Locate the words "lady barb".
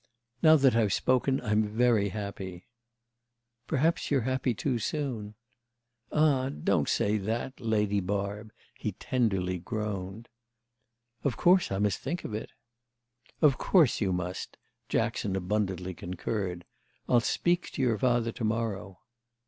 7.59-8.51